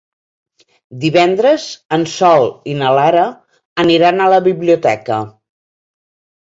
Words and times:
Divendres 1.03 1.67
en 1.99 2.07
Sol 2.15 2.47
i 2.73 2.75
na 2.81 2.97
Lara 3.01 3.29
aniran 3.87 4.21
a 4.29 4.35
la 4.37 4.43
biblioteca. 4.51 5.25